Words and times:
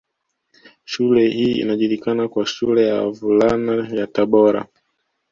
Shule 0.85 1.27
hii 1.29 1.51
inajulikana 1.51 2.27
kwa 2.27 2.45
shule 2.45 2.87
ya 2.87 3.01
Wavulana 3.03 3.89
ya 3.95 4.07
Tabora 4.07 4.65